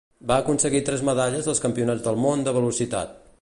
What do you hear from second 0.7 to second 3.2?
tres medalles als Campionats del món de velocitat.